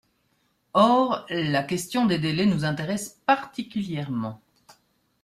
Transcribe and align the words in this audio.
Or 0.73 1.27
la 1.29 1.61
question 1.61 2.07
des 2.07 2.17
délais 2.17 2.47
nous 2.47 2.65
intéresse 2.65 3.21
particulièrement. 3.27 4.41